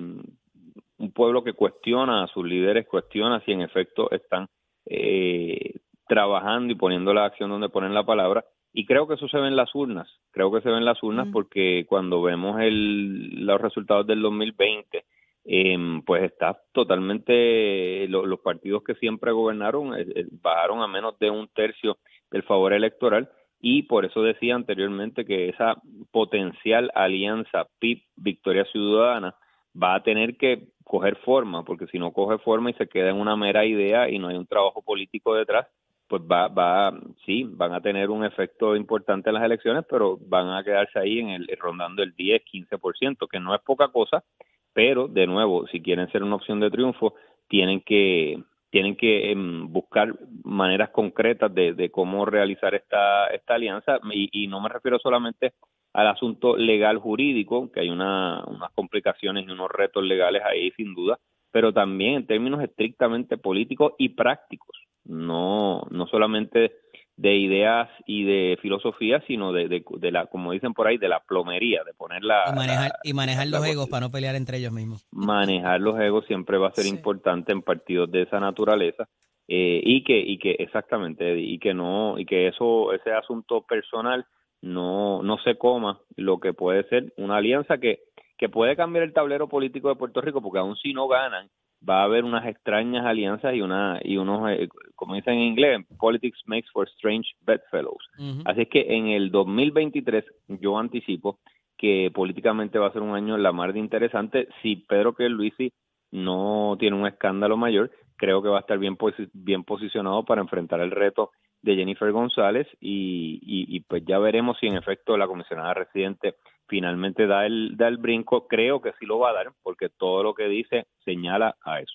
un 1.01 1.13
pueblo 1.13 1.43
que 1.43 1.55
cuestiona 1.55 2.23
a 2.23 2.27
sus 2.29 2.45
líderes, 2.45 2.87
cuestiona 2.87 3.41
si 3.41 3.53
en 3.53 3.63
efecto 3.63 4.11
están 4.11 4.47
eh, 4.87 5.77
trabajando 6.07 6.73
y 6.73 6.77
poniendo 6.77 7.15
la 7.15 7.25
acción 7.25 7.51
donde 7.51 7.71
ponen 7.71 7.95
la 7.95 8.05
palabra. 8.05 8.45
Y 8.73 8.87
creo 8.87 9.09
que 9.09 9.15
eso 9.15 9.27
se 9.29 9.39
ve 9.39 9.49
en 9.49 9.57
las 9.57 9.75
urnas, 9.75 10.09
creo 10.31 10.53
que 10.53 10.61
se 10.61 10.69
ve 10.69 10.77
en 10.77 10.85
las 10.85 11.03
urnas 11.03 11.27
porque 11.33 11.87
cuando 11.89 12.23
vemos 12.23 12.61
el, 12.61 13.45
los 13.45 13.61
resultados 13.61 14.07
del 14.07 14.21
2020, 14.21 15.05
eh, 15.45 15.77
pues 16.07 16.23
está 16.25 16.61
totalmente, 16.73 18.07
los 18.09 18.41
partidos 18.41 18.85
que 18.85 18.95
siempre 18.95 19.33
gobernaron 19.33 19.99
eh, 19.99 20.27
bajaron 20.43 20.83
a 20.83 20.87
menos 20.87 21.19
de 21.19 21.31
un 21.31 21.49
tercio 21.49 21.99
del 22.31 22.43
favor 22.45 22.75
electoral 22.75 23.29
y 23.61 23.83
por 23.83 24.05
eso 24.05 24.23
decía 24.23 24.55
anteriormente 24.55 25.25
que 25.25 25.49
esa 25.49 25.77
potencial 26.11 26.91
alianza 26.95 27.67
PIB 27.79 28.03
Victoria 28.17 28.65
Ciudadana 28.67 29.35
va 29.81 29.95
a 29.95 30.03
tener 30.03 30.37
que 30.37 30.69
coger 30.85 31.17
forma, 31.17 31.65
porque 31.65 31.87
si 31.87 31.99
no 31.99 32.13
coge 32.13 32.39
forma 32.39 32.71
y 32.71 32.75
se 32.75 32.89
queda 32.89 33.11
en 33.11 33.17
una 33.17 33.37
mera 33.37 33.65
idea 33.65 34.09
y 34.11 34.19
no 34.19 34.29
hay 34.29 34.37
un 34.37 34.47
trabajo 34.47 34.83
político 34.83 35.35
detrás, 35.35 35.67
pues 36.09 36.23
va, 36.23 36.49
va, 36.49 36.93
sí, 37.25 37.45
van 37.49 37.73
a 37.73 37.81
tener 37.81 38.11
un 38.11 38.25
efecto 38.25 38.75
importante 38.75 39.31
en 39.31 39.35
las 39.35 39.45
elecciones, 39.45 39.85
pero 39.89 40.19
van 40.21 40.51
a 40.51 40.65
quedarse 40.65 40.99
ahí 40.99 41.21
en 41.21 41.29
el 41.29 41.47
rondando 41.61 42.03
el 42.03 42.17
10, 42.17 42.43
15%, 42.45 43.29
que 43.29 43.39
no 43.39 43.55
es 43.55 43.61
poca 43.61 43.89
cosa, 43.89 44.25
pero 44.73 45.07
de 45.07 45.29
nuevo, 45.29 45.69
si 45.69 45.81
quieren 45.81 46.11
ser 46.11 46.25
una 46.25 46.35
opción 46.35 46.59
de 46.59 46.71
triunfo, 46.71 47.15
tienen 47.49 47.81
que 47.83 48.43
tienen 48.71 48.97
que 48.97 49.33
em, 49.33 49.71
buscar 49.73 50.15
maneras 50.45 50.91
concretas 50.91 51.53
de, 51.53 51.91
cómo 51.91 52.25
realizar 52.25 52.75
esta, 52.75 53.27
esta 53.29 53.55
alianza. 53.55 53.99
Y, 54.13 54.47
no 54.47 54.61
me 54.61 54.69
refiero 54.69 54.99
solamente 54.99 55.53
al 55.93 56.07
asunto 56.07 56.57
legal 56.57 56.99
jurídico, 56.99 57.71
que 57.73 57.81
hay 57.81 57.91
una, 57.91 58.45
unas 58.47 58.71
complicaciones 58.73 59.47
y 59.47 59.51
unos 59.51 59.71
retos 59.71 60.05
legales 60.05 60.43
ahí 60.45 60.71
sin 60.73 60.95
duda, 60.95 61.19
pero 61.51 61.73
también 61.73 62.15
en 62.15 62.27
términos 62.27 62.63
estrictamente 62.63 63.37
políticos 63.37 63.95
y 63.99 64.11
prácticos, 64.11 64.77
no, 65.05 65.83
no 65.91 66.07
solamente 66.07 66.73
de 67.21 67.37
ideas 67.37 67.91
y 68.07 68.25
de 68.25 68.59
filosofía, 68.63 69.23
sino 69.27 69.53
de, 69.53 69.69
de, 69.69 70.11
la, 70.11 70.25
como 70.25 70.53
dicen 70.53 70.73
por 70.73 70.87
ahí, 70.87 70.97
de 70.97 71.11
la 71.11 71.21
plomería, 71.21 71.85
de 71.85 71.93
poner 71.93 72.25
la... 72.25 72.45
Y 72.51 72.57
manejar, 72.57 72.93
y 73.05 73.13
manejar 73.13 73.47
los 73.49 73.67
egos 73.67 73.91
para 73.91 74.07
no 74.07 74.11
pelear 74.11 74.37
entre 74.37 74.57
ellos 74.57 74.73
mismos. 74.73 75.07
Manejar 75.13 75.83
los 75.83 76.01
egos 76.01 76.25
siempre 76.25 76.57
va 76.57 76.69
a 76.69 76.73
ser 76.73 76.87
importante 76.87 77.53
en 77.53 77.61
partidos 77.61 78.11
de 78.11 78.23
esa 78.23 78.41
naturaleza 78.41 79.07
eh, 79.49 79.83
y 79.85 80.03
que 80.03 80.19
y 80.19 80.39
que 80.39 80.53
exactamente 80.61 81.39
y 81.39 81.59
que 81.59 81.75
no 81.75 82.19
y 82.19 82.25
que 82.25 82.49
eso 82.49 82.95
ese 82.95 83.13
asunto 83.13 83.67
personal 83.69 84.25
no, 84.63 85.23
no 85.23 85.37
se 85.45 85.59
coma 85.59 86.01
lo 86.17 86.41
que 86.41 86.55
puede 86.55 86.89
ser 86.89 87.13
una 87.19 87.37
alianza 87.37 87.77
que, 87.77 88.01
que 88.39 88.49
puede 88.49 88.77
cambiar 88.77 89.05
el 89.05 89.13
tablero 89.13 89.47
político 89.47 89.91
de 89.91 89.97
Puerto 89.97 90.23
Rico, 90.23 90.41
porque 90.41 90.61
aún 90.61 90.77
si 90.77 90.95
no 90.95 91.07
ganan, 91.07 91.51
va 91.89 92.01
a 92.01 92.05
haber 92.05 92.25
unas 92.25 92.47
extrañas 92.47 93.07
alianzas 93.07 93.55
y 93.55 93.63
una 93.63 94.01
y 94.03 94.17
unos, 94.19 94.51
eh, 94.51 94.69
como 94.95 95.15
dicen 95.15 95.35
en 95.35 95.41
inglés, 95.41 95.87
politics 95.99 96.41
makes 96.47 96.69
for 96.73 96.87
strange 96.89 97.29
bedfellows. 97.41 98.05
Así 98.47 98.63
es 98.63 98.69
que 98.69 98.87
en 98.97 99.09
el 99.09 99.31
2023 99.31 100.25
yo 100.49 100.79
anticipo 100.79 101.39
que 101.79 102.11
políticamente 102.13 102.79
va 102.79 102.89
a 102.89 102.93
ser 102.93 103.01
un 103.03 103.15
año 103.15 103.39
la 103.39 103.53
mar 103.53 103.73
de 103.73 103.79
interesante 103.79 104.49
si 104.61 104.77
Pedro 104.77 105.15
que 105.15 105.29
Luisi 105.31 105.73
no 106.13 106.77
tiene 106.79 106.97
un 106.97 107.07
escándalo 107.07 107.57
mayor, 107.57 107.91
creo 108.17 108.43
que 108.43 108.49
va 108.49 108.59
a 108.59 108.61
estar 108.61 108.79
bien, 108.79 108.97
posi- 108.99 109.31
bien 109.33 109.65
posicionado 109.65 110.25
para 110.25 110.43
enfrentar 110.43 110.81
el 110.81 110.91
reto 110.91 111.31
de 111.63 111.77
Jennifer 111.77 112.11
González 112.13 112.67
y, 112.81 113.39
y, 113.43 113.77
y 113.77 113.81
pues 113.81 114.05
ya 114.05 114.19
veremos 114.19 114.59
si 114.59 114.67
en 114.67 114.77
efecto 114.77 115.17
la 115.17 115.27
comisionada 115.27 115.73
residente 115.75 116.35
finalmente 116.71 117.27
da 117.27 117.45
el, 117.45 117.77
da 117.77 117.89
el 117.89 117.99
brinco. 117.99 118.47
Creo 118.47 118.81
que 118.81 118.93
sí 118.99 119.05
lo 119.05 119.19
va 119.19 119.31
a 119.31 119.35
dar 119.35 119.53
porque 119.63 119.91
todo 119.91 120.23
lo 120.23 120.33
que 120.33 120.45
dice 120.49 120.87
señala 121.05 121.57
a 121.63 121.81
eso. 121.81 121.95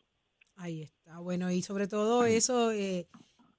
Ahí 0.58 0.84
está. 0.84 1.20
Bueno, 1.20 1.50
y 1.52 1.62
sobre 1.64 1.88
todo 1.88 2.26
eso, 2.26 2.72
eh, 2.72 3.08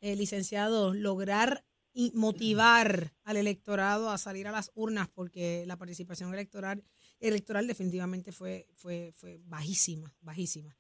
eh, 0.00 0.14
licenciado, 0.16 0.94
lograr 0.94 1.64
y 1.92 2.12
motivar 2.14 3.12
al 3.24 3.36
electorado 3.38 4.10
a 4.10 4.18
salir 4.18 4.46
a 4.46 4.52
las 4.52 4.70
urnas 4.74 5.08
porque 5.08 5.64
la 5.66 5.78
participación 5.78 6.32
electoral 6.32 6.84
electoral 7.18 7.66
definitivamente 7.66 8.30
fue 8.32 8.66
fue 8.74 9.12
fue 9.14 9.40
bajísima, 9.44 10.14
bajísima. 10.20 10.76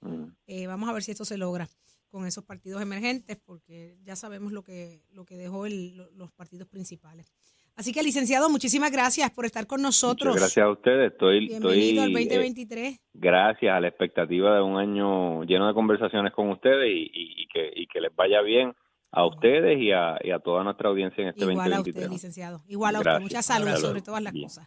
Eh, 0.46 0.66
vamos 0.66 0.88
a 0.88 0.92
ver 0.92 1.02
si 1.02 1.12
esto 1.12 1.24
se 1.24 1.38
logra 1.38 1.66
con 2.10 2.26
esos 2.26 2.44
partidos 2.44 2.82
emergentes 2.82 3.38
porque 3.42 3.96
ya 4.02 4.14
sabemos 4.16 4.52
lo 4.52 4.62
que 4.62 5.02
lo 5.10 5.24
que 5.24 5.36
dejó 5.38 5.64
el- 5.64 5.96
lo- 5.96 6.10
los 6.10 6.30
partidos 6.32 6.68
principales. 6.68 7.32
Así 7.76 7.92
que 7.92 8.02
licenciado, 8.02 8.48
muchísimas 8.48 8.90
gracias 8.90 9.30
por 9.30 9.44
estar 9.44 9.66
con 9.66 9.82
nosotros. 9.82 10.28
Muchas 10.34 10.40
gracias 10.56 10.64
a 10.66 10.70
ustedes. 10.70 11.12
Estoy, 11.12 11.48
Bienvenido 11.48 12.02
al 12.04 12.08
estoy 12.08 12.22
eh, 12.22 12.28
2023. 12.28 13.00
gracias 13.12 13.76
a 13.76 13.80
la 13.80 13.88
expectativa 13.88 14.54
de 14.56 14.62
un 14.62 14.78
año 14.78 15.44
lleno 15.44 15.68
de 15.68 15.74
conversaciones 15.74 16.32
con 16.32 16.48
ustedes 16.50 16.88
y, 16.90 17.02
y- 17.12 17.42
y 17.42 17.46
que, 17.48 17.70
y 17.76 17.86
que 17.86 18.00
les 18.00 18.14
vaya 18.16 18.40
bien 18.40 18.72
a 19.12 19.26
ustedes 19.26 19.78
y 19.78 19.92
a, 19.92 20.16
y 20.24 20.30
a 20.30 20.38
toda 20.38 20.64
nuestra 20.64 20.88
audiencia 20.88 21.20
en 21.22 21.28
este 21.28 21.42
Igual 21.42 21.72
a 21.72 21.76
2023. 21.76 22.04
usted, 22.04 22.12
licenciado. 22.12 22.62
Igual 22.66 22.96
a 22.96 23.00
Gracias. 23.00 23.22
usted. 23.24 23.36
Mucha 23.36 23.42
salud 23.42 23.76
sobre 23.76 24.00
todas 24.00 24.22
las 24.22 24.32
Bien. 24.32 24.46
cosas. 24.46 24.66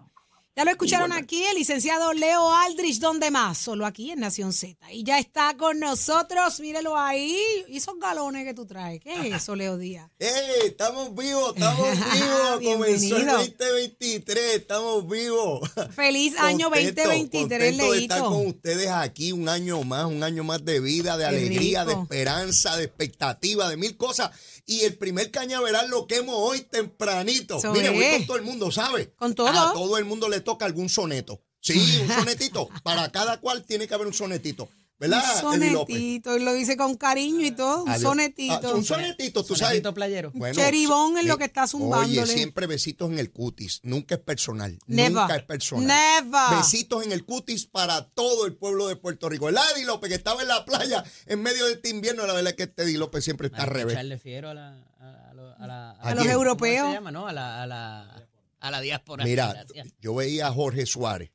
Ya 0.56 0.66
lo 0.66 0.72
escucharon 0.72 1.14
aquí, 1.14 1.42
el 1.44 1.56
licenciado 1.56 2.12
Leo 2.12 2.52
Aldrich, 2.52 3.00
¿dónde 3.00 3.32
más? 3.32 3.58
Solo 3.58 3.86
aquí 3.86 4.12
en 4.12 4.20
Nación 4.20 4.52
Z. 4.52 4.92
Y 4.92 5.04
ya 5.04 5.18
está 5.18 5.56
con 5.56 5.80
nosotros, 5.80 6.60
mírelo 6.60 6.98
ahí. 6.98 7.38
¿Y 7.70 7.78
esos 7.78 7.98
galones 7.98 8.44
que 8.44 8.54
tú 8.54 8.66
traes? 8.66 9.00
¿Qué 9.00 9.14
es 9.14 9.36
eso, 9.36 9.56
Leo 9.56 9.78
Díaz? 9.78 10.10
¡Ey! 10.20 10.30
Estamos 10.66 11.16
vivos, 11.16 11.54
estamos 11.56 11.88
vivos. 12.14 12.60
Comenzó 12.62 13.16
el 13.16 13.26
Bienvenido. 13.26 13.38
2023, 13.38 14.56
estamos 14.56 15.08
vivos. 15.08 15.70
Feliz 15.96 16.36
año 16.38 16.70
Contento, 16.70 17.04
2023, 17.04 17.60
contento 17.72 17.92
de 17.94 18.00
estar 18.02 18.20
con 18.20 18.48
ustedes 18.48 18.90
aquí 18.90 19.32
un 19.32 19.48
año 19.48 19.82
más, 19.84 20.06
un 20.08 20.24
año 20.24 20.44
más 20.44 20.66
de 20.66 20.82
vida, 20.82 21.16
de 21.16 21.24
Qué 21.24 21.30
alegría, 21.30 21.86
de 21.86 21.94
esperanza, 21.94 22.76
de 22.76 22.84
expectativa, 22.84 23.70
de 23.70 23.78
mil 23.78 23.96
cosas. 23.96 24.32
Y 24.66 24.82
el 24.82 24.98
primer 24.98 25.32
cañaveral 25.32 25.90
lo 25.90 26.06
quemo 26.06 26.36
hoy 26.36 26.62
tempranito. 26.62 27.58
Eso 27.58 27.74
Mire, 27.74 27.90
voy 27.90 28.06
con 28.18 28.26
todo 28.28 28.38
el 28.38 28.44
mundo, 28.44 28.72
¿sabe? 28.72 29.14
Con 29.16 29.34
todo. 29.34 29.48
A 29.48 29.74
todo 29.74 29.98
el 29.98 30.06
mundo 30.06 30.30
le 30.30 30.39
toca 30.42 30.66
algún 30.66 30.90
soneto. 30.90 31.42
Sí, 31.62 32.00
un 32.02 32.08
sonetito. 32.16 32.70
Para 32.84 33.12
cada 33.12 33.40
cual 33.40 33.64
tiene 33.66 33.88
que 33.88 33.94
haber 33.94 34.08
un 34.08 34.14
sonetito. 34.14 34.70
¿Verdad, 35.02 35.24
Un 35.46 35.52
sonetito, 35.54 36.36
y 36.36 36.44
lo 36.44 36.52
dice 36.52 36.76
con 36.76 36.98
cariño 36.98 37.46
y 37.46 37.52
todo, 37.52 37.84
un 37.84 37.90
Adiós. 37.90 38.02
sonetito. 38.04 38.68
Ah, 38.68 38.74
un 38.74 38.84
sonetito, 38.84 39.46
tú 39.46 39.56
sabes. 39.56 39.70
Sonetito 39.70 39.94
playero. 39.94 40.32
Bueno, 40.34 40.54
Cheribón 40.56 41.18
es 41.18 41.24
lo 41.24 41.36
eh, 41.36 41.38
que 41.38 41.46
está 41.46 41.68
zumbándole. 41.68 42.22
Oye, 42.24 42.34
siempre 42.34 42.68
besitos 42.68 43.10
en 43.10 43.18
el 43.18 43.32
cutis. 43.32 43.80
Nunca 43.84 44.16
es 44.16 44.22
personal. 44.22 44.78
Never. 44.88 45.14
Nunca 45.14 45.38
es 45.38 45.44
personal. 45.44 45.88
Never. 45.88 46.58
Besitos 46.58 47.06
en 47.06 47.14
el 47.14 47.24
cutis 47.24 47.66
para 47.66 48.10
todo 48.10 48.46
el 48.46 48.58
pueblo 48.58 48.88
de 48.90 48.98
Puerto 48.98 49.30
Rico. 49.30 49.48
El 49.48 49.58
Adi 49.58 49.86
López, 49.86 50.10
que 50.10 50.16
estaba 50.16 50.42
en 50.42 50.50
la 50.50 50.66
playa 50.66 51.02
en 51.28 51.42
medio 51.44 51.66
de 51.68 51.74
este 51.74 51.88
invierno, 51.88 52.28
la 52.28 52.34
verdad 52.34 52.50
es 52.50 52.58
que 52.58 52.64
este 52.64 52.84
Eddie 52.84 52.98
López 52.98 53.24
siempre 53.24 53.48
está 53.48 53.64
al 53.64 53.70
revés. 53.70 53.94
echarle 53.94 54.18
fiero 54.18 54.50
a 54.50 54.54
la, 54.54 54.84
a, 55.00 55.30
a 55.30 55.34
lo- 55.34 55.56
a 55.56 55.66
la- 55.66 55.92
¿A 55.92 56.10
A 56.10 56.14
los 56.16 56.24
quién? 56.24 56.34
europeos. 56.34 56.82
¿Cómo 56.82 56.92
se 56.92 56.98
llama, 56.98 57.12
no? 57.12 57.26
A 57.26 57.32
la, 57.32 58.28
a 58.60 58.72
la, 58.72 58.82
diáspora. 58.82 59.24
Mira, 59.24 59.54
Gracias. 59.54 59.94
yo 60.00 60.16
veía 60.16 60.48
a 60.48 60.52
Jorge 60.52 60.86
Suárez, 60.86 61.32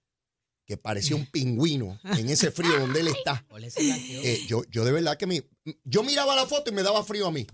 que 0.67 0.77
parecía 0.77 1.17
un 1.17 1.27
pingüino 1.31 2.01
en 2.05 2.29
ese 2.29 2.51
frío 2.51 2.79
donde 2.79 3.01
él 3.01 3.09
está. 3.09 3.45
Eh, 3.77 4.45
yo, 4.47 4.65
yo 4.71 4.85
de 4.85 4.93
verdad 4.93 5.17
que 5.17 5.27
me, 5.27 5.43
yo 5.85 6.03
miraba 6.03 6.35
la 6.37 6.47
foto 6.47 6.71
y 6.71 6.75
me 6.75 6.83
daba 6.83 7.05
frío 7.05 7.27
a 7.27 7.33
mí. 7.33 7.47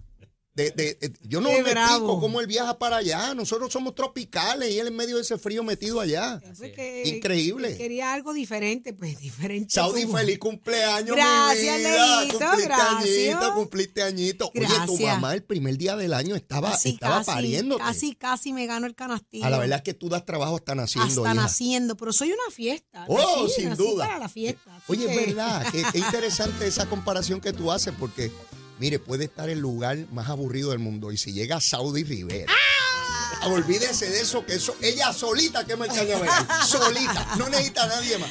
De- 0.53 0.73
de- 0.73 0.95
de- 1.01 1.13
yo 1.23 1.41
no 1.41 1.49
Qué 1.49 1.63
me 1.63 1.71
bravo. 1.71 1.93
explico 1.95 2.21
cómo 2.21 2.41
él 2.41 2.47
viaja 2.49 2.77
para 2.79 2.97
allá. 2.97 3.35
Nosotros 3.35 3.73
somos 3.73 3.95
tropicales 3.95 4.71
y 4.73 4.81
él 4.81 4.89
en 4.89 4.97
medio 4.97 5.15
de 5.17 5.23
ese 5.23 5.39
frío 5.39 5.63
metido 5.63 6.01
allá. 6.01 6.41
Que- 6.61 7.03
Increíble. 7.07 7.69
que 7.73 7.79
Quería 7.79 8.13
algo 8.13 8.33
diferente, 8.35 8.93
pues 8.93 9.19
diferente. 9.21 9.71
Saudi, 9.73 10.03
tuvo. 10.05 10.17
feliz 10.19 10.39
cumpleaños, 10.41 11.15
Gracias, 11.17 11.77
mi 11.79 11.85
vida. 11.85 12.21
Leito, 12.21 12.39
cumpliste 12.39 12.65
gracias. 12.65 13.01
añito, 13.37 13.55
cumpliste 13.55 14.03
añito. 14.03 14.53
Oye, 14.55 14.67
tu 14.87 14.99
mamá 14.99 15.35
el 15.35 15.45
primer 15.45 15.77
día 15.79 15.95
del 15.97 16.13
año 16.13 16.35
estaba, 16.35 16.73
Casi, 16.73 16.91
estaba 16.91 17.19
casi, 17.19 17.31
pariéndote. 17.31 17.83
Casi, 17.85 18.15
casi 18.17 18.53
me 18.53 18.67
gano 18.67 18.87
el 18.89 18.95
canastillo. 18.97 19.45
A 19.47 19.51
la 19.51 19.59
verdad 19.59 19.77
es 19.79 19.83
que 19.85 19.95
tú 19.95 20.09
das 20.09 20.25
trabajo 20.27 20.57
hasta 20.57 20.75
naciendo, 20.75 21.09
Hasta 21.25 21.33
hija. 21.33 21.35
naciendo, 21.43 21.97
pero 21.97 22.13
soy 22.13 22.33
una 22.33 22.51
fiesta. 22.53 23.05
Oh, 23.09 23.17
nací- 23.47 23.51
sin 23.55 23.69
nací 23.69 23.83
duda. 23.83 24.05
Para 24.07 24.19
la 24.19 24.29
fiesta. 24.29 24.77
así 24.77 24.85
Oye, 24.89 25.07
es 25.15 25.27
verdad, 25.27 25.65
qué 25.71 25.79
interesante 25.99 26.67
esa 26.67 26.87
comparación 26.89 27.41
que 27.41 27.53
tú 27.53 27.71
haces, 27.71 27.95
porque, 27.99 28.33
mire, 28.81 28.99
puede 28.99 29.25
estar 29.27 29.49
el 29.49 29.61
lugar 29.61 29.97
más 30.11 30.29
aburrido 30.29 30.71
del 30.71 30.79
mundo, 30.81 31.13
y 31.13 31.17
si 31.19 31.33
llega 31.33 31.61
Saudi 31.61 32.03
Rivera, 32.03 32.51
¡Ah! 32.53 33.47
olvídese 33.49 34.11
de 34.11 34.21
eso, 34.21 34.45
que 34.45 34.55
eso, 34.55 34.75
ella 34.83 35.13
solita 35.13 35.65
quema 35.67 35.87
el 35.87 35.93
cañaveral, 35.93 36.47
solita, 36.67 37.27
no 37.39 37.49
necesita 37.49 37.85
a 37.85 37.87
nadie 37.89 38.19
más. 38.19 38.29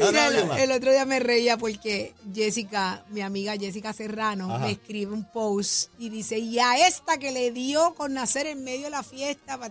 A 0.00 0.10
Mira, 0.10 0.12
nadie 0.12 0.40
el, 0.40 0.46
más. 0.46 0.58
el 0.60 0.72
otro 0.72 0.90
día 0.92 1.04
me 1.04 1.20
reía 1.20 1.56
porque 1.56 2.14
Jessica, 2.34 3.04
mi 3.10 3.20
amiga 3.20 3.56
Jessica 3.56 3.92
Serrano, 3.92 4.52
Ajá. 4.54 4.66
me 4.66 4.72
escribe 4.72 5.12
un 5.12 5.24
post 5.24 5.90
y 5.98 6.08
dice, 6.10 6.38
y 6.38 6.58
a 6.58 6.86
esta 6.88 7.18
que 7.18 7.30
le 7.30 7.52
dio 7.52 7.94
con 7.94 8.12
nacer 8.14 8.46
en 8.46 8.62
medio 8.64 8.84
de 8.84 8.90
la 8.90 9.02
fiesta, 9.04 9.58
pa- 9.58 9.70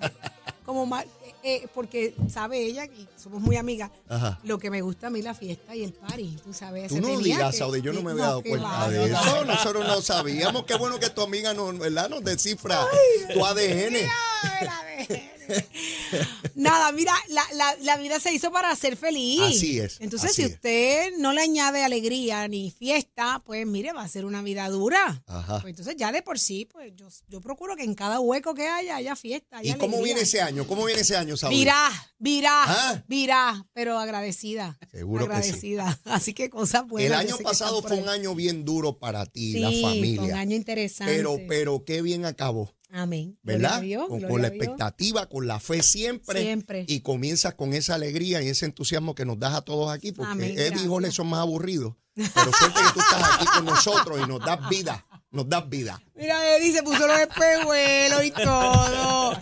como 0.65 0.85
mal, 0.85 1.05
eh, 1.43 1.67
porque 1.73 2.15
sabe 2.29 2.59
ella, 2.63 2.85
y 2.85 3.07
somos 3.17 3.41
muy 3.41 3.57
amigas, 3.57 3.91
Ajá. 4.07 4.39
lo 4.43 4.57
que 4.59 4.69
me 4.69 4.81
gusta 4.81 5.07
a 5.07 5.09
mí 5.09 5.21
la 5.21 5.33
fiesta 5.33 5.75
y 5.75 5.83
el 5.83 5.93
party, 5.93 6.37
tú 6.43 6.53
sabes. 6.53 6.87
Tú 6.89 7.01
no 7.01 7.19
digas, 7.19 7.57
Saudi, 7.57 7.81
yo 7.81 7.91
no 7.93 8.01
me 8.01 8.11
había 8.11 8.23
dado 8.25 8.41
cuenta 8.43 8.67
va, 8.67 8.89
de 8.89 9.09
no. 9.09 9.19
eso. 9.21 9.45
Nosotros 9.45 9.85
no 9.87 10.01
sabíamos. 10.01 10.63
Qué 10.63 10.75
bueno 10.75 10.99
que 10.99 11.09
tu 11.09 11.21
amiga 11.21 11.53
nos, 11.53 11.77
¿verdad? 11.77 12.09
nos 12.09 12.23
descifra 12.23 12.87
tu 13.33 13.45
ADN. 13.45 13.95
Ay, 13.95 14.65
la 14.65 14.83
de- 15.07 15.32
Nada, 16.55 16.91
mira, 16.91 17.13
la, 17.29 17.43
la, 17.53 17.75
la 17.81 17.97
vida 17.97 18.19
se 18.19 18.33
hizo 18.33 18.51
para 18.51 18.75
ser 18.75 18.95
feliz. 18.97 19.41
Así 19.41 19.79
es, 19.79 19.99
Entonces, 19.99 20.31
así 20.31 20.41
si 20.43 20.47
es. 20.47 20.53
usted 20.55 21.13
no 21.17 21.33
le 21.33 21.41
añade 21.41 21.83
alegría 21.83 22.47
ni 22.47 22.71
fiesta, 22.71 23.41
pues 23.45 23.65
mire, 23.65 23.91
va 23.93 24.03
a 24.03 24.07
ser 24.07 24.25
una 24.25 24.41
vida 24.41 24.67
dura. 24.69 25.23
Ajá. 25.27 25.59
Pues 25.61 25.71
entonces, 25.71 25.95
ya 25.97 26.11
de 26.11 26.21
por 26.21 26.39
sí, 26.39 26.65
pues 26.71 26.93
yo, 26.95 27.07
yo 27.27 27.41
procuro 27.41 27.75
que 27.75 27.83
en 27.83 27.95
cada 27.95 28.19
hueco 28.19 28.53
que 28.53 28.67
haya, 28.67 28.95
haya 28.97 29.15
fiesta. 29.15 29.63
¿Y 29.63 29.73
cómo 29.73 30.01
viene 30.01 30.21
ese 30.21 30.41
año? 30.41 30.67
¿Cómo 30.67 30.85
viene 30.85 31.01
ese 31.01 31.15
año, 31.17 31.35
Saudi? 31.37 31.55
Virá, 31.55 31.89
virá, 32.19 32.63
Ah. 32.65 33.03
virá, 33.07 33.65
pero 33.73 33.97
agradecida. 33.99 34.77
Seguro 34.91 35.27
que 35.27 35.33
sí. 35.33 35.39
agradecida. 35.41 35.99
Así 36.05 36.33
que 36.33 36.49
cosas 36.49 36.87
buenas. 36.87 37.21
El 37.21 37.27
año 37.27 37.37
pasado 37.43 37.81
fue 37.81 37.97
un 37.97 38.09
año 38.09 38.35
bien 38.35 38.63
duro 38.65 38.97
para 38.99 39.25
ti, 39.25 39.53
Sí, 39.53 39.59
la 39.59 39.69
fue 39.69 39.81
familia. 39.81 40.21
un 40.21 40.33
año 40.33 40.55
interesante. 40.55 41.13
Pero, 41.15 41.37
pero 41.47 41.83
qué 41.85 42.01
bien 42.01 42.25
acabó. 42.25 42.73
Amén. 42.93 43.39
¿verdad? 43.41 43.81
Dios, 43.81 44.07
con, 44.07 44.41
la 44.41 44.49
expectativa, 44.49 45.27
con 45.27 45.47
la 45.47 45.59
fe 45.59 45.81
siempre. 45.81 46.41
Siempre. 46.41 46.85
Y 46.87 46.99
comienzas 46.99 47.55
con 47.55 47.73
esa 47.73 47.95
alegría 47.95 48.43
y 48.43 48.49
ese 48.49 48.65
entusiasmo 48.65 49.15
que 49.15 49.25
nos 49.25 49.39
das 49.39 49.55
a 49.55 49.61
todos 49.61 49.91
aquí, 49.91 50.11
porque 50.11 50.31
Amén, 50.31 50.53
Eddie 50.59 50.83
y. 50.83 50.87
Jorge 50.87 51.11
son 51.11 51.27
más 51.27 51.39
aburridos. 51.39 51.95
Pero 52.13 52.51
suerte 52.53 52.79
que 52.79 52.93
tú 52.93 52.99
estás 52.99 53.33
aquí 53.33 53.45
con 53.47 53.65
nosotros 53.65 54.19
y 54.23 54.27
nos 54.27 54.39
das 54.45 54.69
vida, 54.69 55.07
nos 55.31 55.49
das 55.49 55.67
vida. 55.67 55.99
Mira, 56.13 56.55
Eddie 56.55 56.71
se 56.71 56.83
puso 56.83 57.07
los 57.07 57.19
espejuelos 57.19 58.25
y 58.25 58.31
todo. 58.31 59.39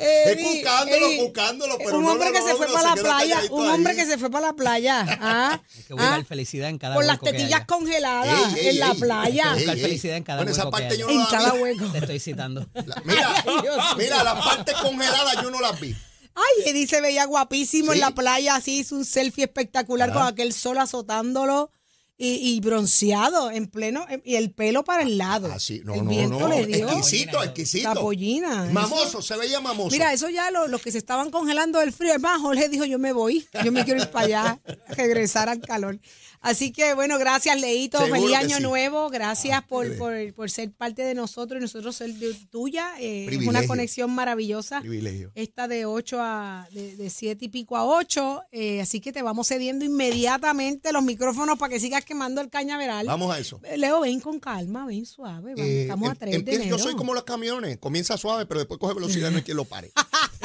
Eddie, 0.00 0.44
buscándolo, 0.54 1.06
Eddie, 1.06 1.22
buscándolo, 1.22 1.78
pero 1.78 1.98
un 1.98 2.04
no 2.04 2.12
hombre 2.12 2.28
lo 2.28 2.34
que 2.34 2.42
se 2.42 2.54
fue 2.54 2.66
para 2.72 2.94
la 2.94 2.94
playa, 3.02 3.40
un 3.50 3.62
ahí. 3.66 3.74
hombre 3.74 3.96
que 3.96 4.06
se 4.06 4.16
fue 4.18 4.30
para 4.30 4.46
la 4.48 4.52
playa, 4.52 5.04
¿ah? 5.20 5.60
Hay 5.76 5.82
que 5.82 5.92
buscar 5.94 6.20
¿Ah? 6.20 6.24
felicidad 6.24 6.68
en 6.68 6.78
cada 6.78 6.94
con 6.94 7.06
las 7.06 7.20
tetillas 7.20 7.64
congeladas 7.66 8.54
Ey, 8.54 8.60
ey, 8.60 8.68
en 8.68 8.78
la 8.80 8.94
playa. 8.94 9.54
Buscar 9.54 9.76
ey. 9.76 9.82
felicidad 9.82 10.16
en 10.16 10.22
cada 10.22 10.38
Bueno, 10.38 10.52
esa 10.52 10.64
hueco 10.66 10.76
que 10.76 10.82
parte 10.82 10.98
yo 10.98 11.06
no 11.06 11.12
En 11.12 11.18
la 11.18 11.26
cada 11.28 11.52
vi. 11.52 11.58
hueco. 11.62 11.86
Te 11.92 11.98
estoy 11.98 12.20
citando. 12.20 12.66
La- 12.74 13.02
Mira, 13.04 13.44
mira, 13.98 14.22
las 14.24 14.44
partes 14.44 14.74
congeladas 14.76 15.42
yo 15.42 15.50
no 15.50 15.60
las 15.60 15.80
vi. 15.80 15.96
Ay, 16.34 16.70
Eddie 16.70 16.86
se 16.86 17.00
veía 17.00 17.24
guapísimo 17.24 17.90
Sí. 17.92 17.98
en 17.98 18.00
la 18.02 18.12
playa, 18.12 18.54
así 18.54 18.78
hizo 18.78 18.94
un 18.94 19.04
selfie 19.04 19.44
espectacular 19.44 20.10
Ajá. 20.10 20.18
con 20.20 20.28
aquel 20.28 20.52
sol 20.52 20.78
azotándolo 20.78 21.72
y, 22.20 22.56
y 22.56 22.60
bronceado 22.60 23.50
en 23.50 23.68
pleno, 23.68 24.04
y 24.24 24.34
el 24.34 24.50
pelo 24.50 24.82
para 24.84 25.02
el 25.04 25.16
lado. 25.18 25.52
Así, 25.52 25.80
no, 25.84 25.94
el 25.94 26.04
no, 26.04 26.10
viento 26.10 26.38
no. 26.40 26.48
le 26.48 26.66
dio. 26.66 26.88
Exquisito, 26.88 27.42
exquisito. 27.42 27.94
La 27.94 28.00
pollina. 28.00 28.64
Mamoso, 28.72 29.22
se 29.22 29.36
veía 29.36 29.60
mamoso. 29.60 29.90
Mira, 29.92 30.12
eso 30.12 30.28
ya 30.28 30.50
lo- 30.50 30.66
los 30.66 30.82
que 30.82 30.90
se 30.90 30.98
estaban 30.98 31.30
congelando 31.30 31.78
del 31.78 31.92
frío. 31.92 32.12
Es 32.14 32.20
más, 32.20 32.40
Jorge 32.40 32.68
dijo, 32.68 32.84
yo 32.84 32.98
me 32.98 33.12
voy, 33.12 33.46
yo 33.64 33.70
me 33.72 33.84
quiero 33.84 34.02
ir 34.02 34.10
para 34.10 34.26
allá. 34.26 34.60
regresar 34.96 35.48
al 35.48 35.60
calor. 35.60 35.98
Así 36.40 36.70
que 36.70 36.94
bueno, 36.94 37.18
gracias 37.18 37.60
Leito, 37.60 37.98
Seguro 37.98 38.20
feliz 38.20 38.36
año 38.36 38.56
sí. 38.58 38.62
nuevo, 38.62 39.10
gracias 39.10 39.60
por, 39.64 39.86
ustedes. 39.86 39.98
por, 39.98 40.34
por 40.34 40.50
ser 40.52 40.70
parte 40.70 41.02
de 41.02 41.12
nosotros 41.14 41.58
y 41.58 41.62
nosotros 41.62 41.96
ser 41.96 42.14
de- 42.14 42.32
tuya. 42.50 42.92
Eh, 43.00 43.26
es 43.28 43.46
una 43.46 43.66
conexión 43.66 44.10
maravillosa. 44.12 44.80
Privilegio. 44.80 45.32
Esta 45.34 45.66
de 45.66 45.84
8 45.84 46.18
a, 46.20 46.68
de, 46.72 46.96
de 46.96 47.10
7 47.10 47.44
y 47.44 47.48
pico 47.48 47.76
a 47.76 47.84
8, 47.84 48.42
eh, 48.52 48.80
así 48.80 49.00
que 49.00 49.12
te 49.12 49.20
vamos 49.22 49.48
cediendo 49.48 49.84
inmediatamente 49.84 50.92
los 50.92 51.02
micrófonos 51.02 51.58
para 51.58 51.72
que 51.72 51.80
sigas 51.80 52.04
quemando 52.08 52.40
el 52.40 52.50
cañaveral. 52.50 53.06
Vamos 53.06 53.32
a 53.32 53.38
eso. 53.38 53.60
Eh, 53.62 53.78
Leo, 53.78 54.00
ven 54.00 54.18
con 54.20 54.40
calma, 54.40 54.86
ven 54.86 55.06
suave, 55.06 55.52
vamos, 55.54 55.60
Eh, 55.70 55.82
estamos 55.82 56.08
a 56.08 56.12
em- 56.12 56.18
3 56.18 56.30
de 56.32 56.38
empiezo- 56.38 56.62
enero. 56.62 56.76
yo 56.76 56.82
soy 56.82 56.96
como 56.96 57.14
los 57.14 57.22
camiones, 57.24 57.78
comienza 57.78 58.16
suave, 58.16 58.46
pero 58.46 58.58
después 58.60 58.80
coge 58.80 58.94
velocidad 58.94 59.28
y 59.28 59.32
no 59.32 59.36
hay 59.36 59.44
quien 59.44 59.56
lo 59.56 59.64
pare. 59.66 59.92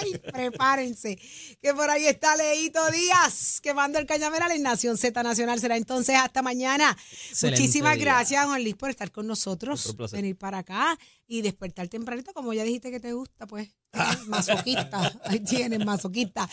Ay, 0.00 0.18
prepárense, 0.32 1.18
que 1.62 1.74
por 1.74 1.90
ahí 1.90 2.06
está 2.06 2.36
Leito 2.36 2.90
Díaz, 2.90 3.60
quemando 3.60 3.98
el 3.98 4.06
cañaveral 4.06 4.52
en 4.52 4.62
Nación 4.62 4.96
Z 4.96 5.22
Nacional. 5.22 5.60
Será 5.60 5.76
entonces 5.76 6.16
hasta 6.16 6.42
mañana. 6.42 6.96
Excelente 7.30 7.60
Muchísimas 7.60 7.94
día. 7.96 8.04
gracias, 8.04 8.44
Juan 8.46 8.62
Luis, 8.62 8.74
por 8.74 8.90
estar 8.90 9.10
con 9.10 9.26
nosotros, 9.26 9.96
venir 10.12 10.36
para 10.36 10.58
acá 10.58 10.98
y 11.26 11.42
despertar 11.42 11.88
tempranito, 11.88 12.32
como 12.32 12.52
ya 12.52 12.64
dijiste 12.64 12.90
que 12.90 13.00
te 13.00 13.12
gusta, 13.12 13.46
pues. 13.46 13.70
Masoquista, 14.26 15.12
ahí 15.24 15.40
tienes, 15.40 15.84
masoquista. 15.84 16.48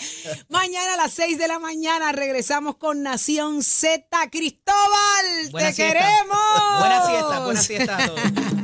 Mañana 0.50 0.94
a 0.94 0.98
las 0.98 1.12
6 1.14 1.38
de 1.40 1.48
la 1.48 1.58
mañana 1.60 2.12
regresamos 2.12 2.78
con 2.78 3.02
Nación 3.02 3.64
Z. 3.64 4.08
Cristóbal, 4.30 5.50
Buena 5.52 5.70
te 5.70 5.74
siesta. 5.76 5.94
queremos. 6.00 6.80
Buena 6.80 7.06
siesta, 7.08 7.40
buena 7.46 7.62
siesta 7.62 7.98
a 7.98 8.08
todos. 8.08 8.22